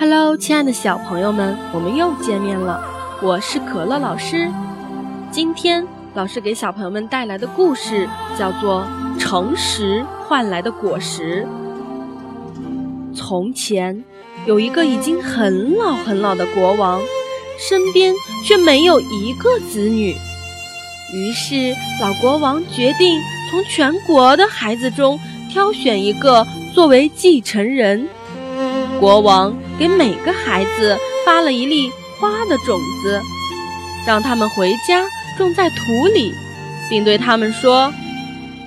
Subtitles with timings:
[0.00, 2.80] Hello，亲爱的小朋友们，我们又见面了。
[3.20, 4.48] 我是可乐老师。
[5.32, 8.08] 今天老师给小朋友们带来的故事
[8.38, 8.86] 叫做
[9.18, 11.44] 《诚实换来的果实》。
[13.12, 14.04] 从前
[14.46, 17.00] 有一个已经很老很老的国王，
[17.58, 20.14] 身边却没有一个子女。
[21.12, 23.20] 于是老国王决定
[23.50, 25.18] 从全国的孩子中
[25.50, 28.06] 挑选一个作为继承人。
[29.00, 33.22] 国王给每个孩子发了一粒花的种子，
[34.04, 35.04] 让他们回家
[35.36, 35.76] 种在土
[36.12, 36.34] 里，
[36.90, 37.92] 并对他们说：“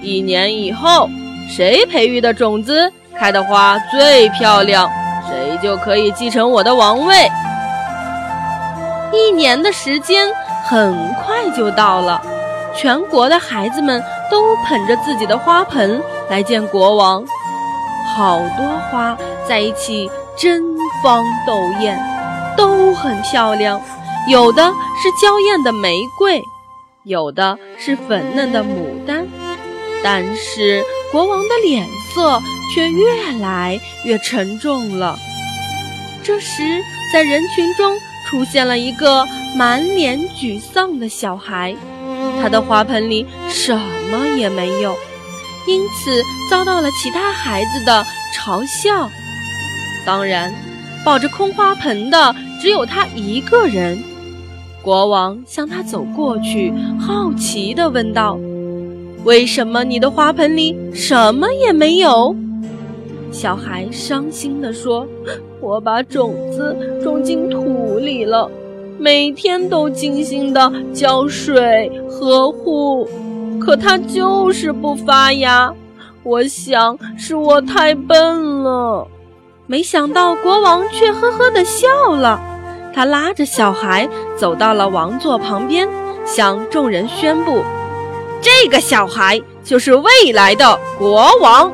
[0.02, 1.10] 一年以后，
[1.50, 4.90] 谁培育的种子开的花最漂亮，
[5.28, 7.30] 谁就可以继承我的王位。”
[9.12, 10.30] 一年的时间
[10.64, 12.22] 很快就到了，
[12.74, 17.22] 全国的孩子们都捧着自己的花盆来见国王，
[18.16, 20.10] 好多花在一起。
[20.38, 20.71] 争
[21.04, 22.00] 芳斗艳，
[22.58, 23.82] 都很漂亮。
[24.28, 24.64] 有的
[25.02, 26.42] 是娇艳的玫瑰，
[27.04, 29.28] 有的是粉嫩的牡丹。
[30.04, 32.42] 但是国王的脸色
[32.74, 35.18] 却越来越沉重了。
[36.24, 37.96] 这时，在人群中
[38.28, 41.76] 出现了一个满脸沮丧的小孩，
[42.42, 43.78] 他的花盆里什
[44.12, 44.96] 么也没有，
[45.68, 48.06] 因此遭到了其他孩子的
[48.36, 49.10] 嘲笑。
[50.06, 50.54] 当然，
[51.06, 53.98] 抱着空花盆的只有他一个人。
[54.82, 58.40] 国王向他走过去，好奇地问道
[59.24, 62.36] ：“为什么你的花盆里什么也没有？”
[63.32, 65.08] 小孩伤心地说
[65.62, 68.50] ：“我把种子种进土里了，
[68.98, 73.08] 每天都精心地浇水呵护，
[73.60, 75.74] 可它就是不发芽。
[76.24, 79.08] 我想是我太笨了。”
[79.72, 82.38] 没想到国王却呵呵地笑了，
[82.94, 84.06] 他拉着小孩
[84.36, 85.88] 走到了王座旁边，
[86.26, 87.64] 向众人宣布
[88.44, 91.72] ：“这个小孩就是未来的国王。”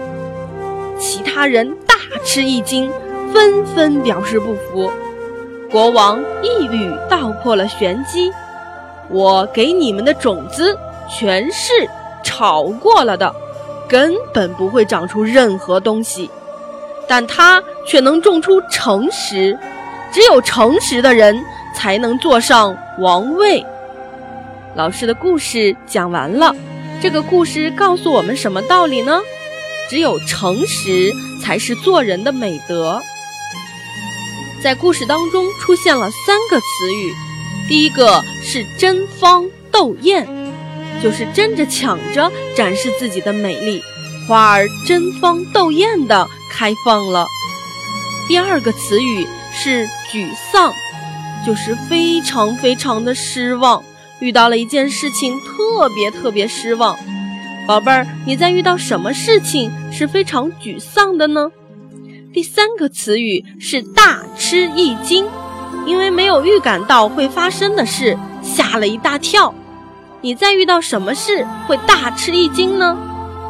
[1.00, 2.88] 其他人大吃一惊，
[3.34, 4.92] 纷纷表示不服。
[5.72, 8.32] 国王一语道破了玄机
[9.10, 10.78] ：“我给你们的种子
[11.10, 11.72] 全是
[12.22, 13.34] 炒过了的，
[13.90, 16.30] 根本不会长出任何东西。”
[17.08, 19.58] 但他却能种出诚实，
[20.12, 23.66] 只有诚实的人才能坐上王位。
[24.76, 26.56] 老师的故事讲完了，
[27.02, 29.22] 这个故事告诉我们什么道理呢？
[29.90, 33.02] 只有诚实才是做人的美德。
[34.62, 37.14] 在故事当中出现了三个词语，
[37.70, 40.28] 第一个是争芳斗艳，
[41.02, 43.82] 就是争着抢着展示自己的美丽。
[44.28, 47.26] 花儿争芳斗艳地开放了。
[48.28, 50.74] 第二个词语是沮丧，
[51.46, 53.82] 就是非常非常的失望，
[54.20, 56.98] 遇到了一件事情特别特别失望。
[57.66, 61.50] 宝贝儿，你在遇到什么事情是非常沮丧的呢？
[62.34, 65.26] 第三个词语是大吃一惊，
[65.86, 69.54] 因为没有预感到会发生的事，吓了一大跳。
[70.20, 72.98] 你在遇到什么事会大吃一惊呢？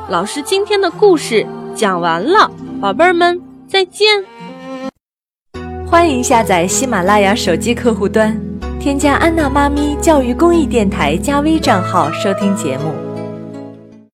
[0.09, 1.45] 老师今天的故事
[1.75, 4.23] 讲完了，宝贝儿们再见。
[5.85, 8.39] 欢迎下载喜马拉雅手机客户端，
[8.79, 13.06] 添加安娜妈咪教育公益电台加微账号收听节目。